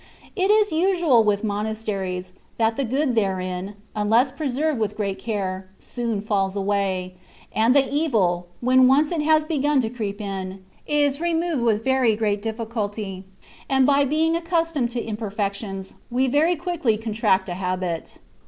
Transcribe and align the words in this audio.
It 0.35 0.49
is 0.49 0.71
usual 0.71 1.23
with 1.23 1.43
monasteries, 1.43 2.33
that 2.57 2.75
the 2.75 2.83
good 2.83 3.13
therein, 3.13 3.75
unless 3.95 4.31
pre 4.31 4.49
served 4.49 4.79
with 4.79 4.97
great 4.97 5.19
care, 5.19 5.69
soon 5.77 6.21
falls 6.21 6.55
away; 6.55 7.13
and 7.53 7.75
the 7.75 7.87
evil, 7.87 8.47
when 8.61 8.87
once 8.87 9.11
it 9.11 9.21
has 9.21 9.45
begun 9.45 9.79
to 9.81 9.91
creep 9.91 10.19
in, 10.19 10.65
is 10.87 11.21
re 11.21 11.35
moved 11.35 11.61
with 11.61 11.83
very 11.83 12.15
great 12.15 12.41
difficulty; 12.41 13.25
and 13.69 13.85
by 13.85 14.03
being 14.03 14.35
accustomed 14.35 14.89
to 14.89 15.03
imperfections, 15.05 15.93
we 16.09 16.25
very 16.25 16.55
quickly 16.55 16.97
con 16.97 17.13
tract 17.13 17.47
a 17.47 17.53
habit. 17.53 18.17